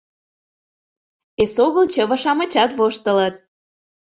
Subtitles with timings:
[1.43, 3.35] Эсогыл чыве-шамычат воштылыт.